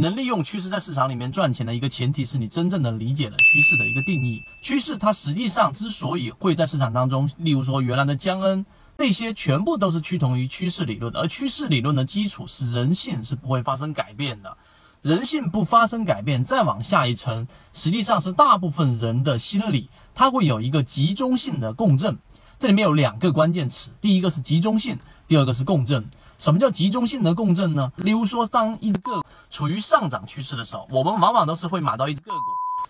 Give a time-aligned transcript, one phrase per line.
[0.00, 4.42] 能利用趋势在市场里面赚钱的一个前提是你真正的理解了趋势的一个定义。
[4.62, 8.64] 趋势它实际上之所以会在市场当中，例如说原来的江恩，
[8.96, 11.14] 这些全部都是趋同于趋势理论。
[11.16, 14.56] 而趋势理论的基础是人性是不会发生改变的，
[15.02, 22.18] 人性不发生改变，再往下一层，实际上是大部分人的心理，它会有一个集中性的共振。
[22.58, 26.08] 这里面有两个关键词，第一个是集中性，第二个是共振。
[26.40, 27.92] 什么叫集中性的共振呢？
[27.96, 32.38] 例如说，当一只个股处于上涨趋势的时候，我们往往都是会买到一只个股，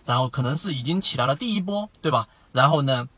[0.05, 2.29] 然后可能是已经起来了第一波，对吧？
[2.53, 3.09] 然后呢，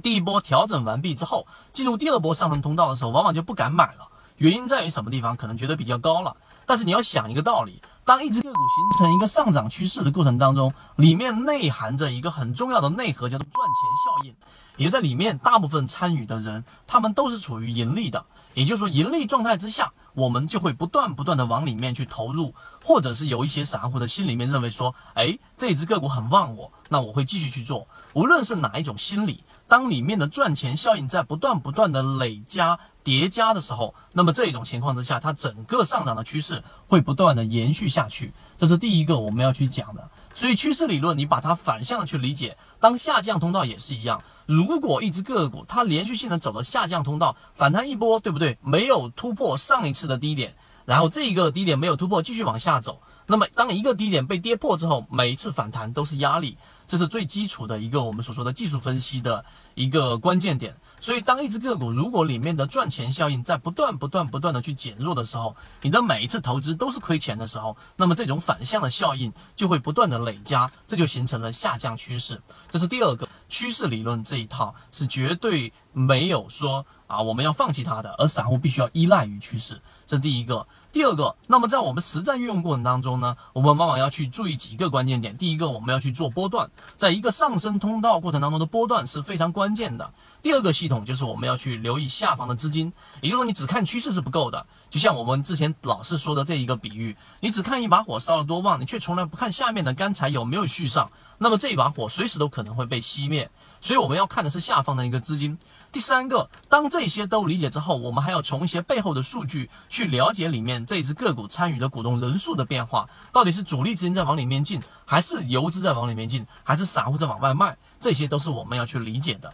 [0.00, 4.06] 第一波调整完毕之后，进入第二波上升通道的时候，往往就不敢买了。
[4.36, 5.36] 原因在于什么地方？
[5.36, 6.36] 可能觉得比较高了。
[6.64, 14.36] 但是你要想一个道理，当一只个股形成一个上涨趋势的过程当中，里面内含着一个很重要的内核，叫做赚钱效应。
[14.76, 18.24] 也在里面，大部分参与的人，他们都是处于盈利的。
[18.54, 27.88] 也就是说，盈利状态之下，我们就会不断不断的往里面去投入，或者是有一些散户的心里面认为说，哎，这只个股很旺我，那我会继续去做。
[28.12, 38.34] 无论是哪一种心理，当里面的赚钱效应在不断不断的累加叠加的时候，那么这种情况之下，它整个上涨的趋势会不断的延续下去。
[38.58, 40.10] 这是第一个我们要去讲的。
[40.34, 44.22] 所以趋势理论，你把它反向的去理解，当下降通道也是一样。
[44.46, 48.58] 如果一只个股它连续性的走了下降通道，反弹一波，对不对？
[48.62, 53.00] 没有突破上一次的低点，然后这一个低点没有突破，继续往下走。
[53.26, 59.44] 那么当一个低点被跌破之后，每一次反弹都是压力，这是最基础的一个我们所说的技术分析的
[59.74, 60.76] 一个关键点。
[61.00, 72.40] 所以当一只个股如果里面的赚钱效应在不断不断不断的去减弱的时候，你的每一次投资都是亏钱的时候，那么这种反向的效应就会不断的累加，这就形成了下降趋势。
[72.70, 76.86] 这是第二个趋势理论这一套是绝对没有说。
[77.06, 80.66] 啊，我们要放弃它的，而散户必须要依赖于趋势，这是第一个。
[80.92, 85.34] 第二个，那么在我们实战运用过程当中呢，我们往往要去注意几个关键点。
[85.38, 90.12] 第一个，我们要去做波段，在一个上升通道过程当中的波段是非常关键的。
[90.42, 92.92] 第二个系统就是我们要去留意下方的资金，
[93.22, 94.66] 也就是说你只看趋势是不够的。
[94.90, 103.50] 就像我们之前老是说的这一个比喻，你只看一把火烧得多旺，你却从来不看下面的干柴有没有续上，那么这一把火随时都可能会被熄灭。
[103.82, 105.58] 所以我们要看的是下方的一个资金。
[105.90, 119.52] 第三个，当这些都理解之后，我们还要从一些背后的数据去了解里面这只个股参与的股东人数的变化，到底是主力资金在往里面进，还是游资在往里面进，还是散户在往外卖，这些都是我们要去理解的。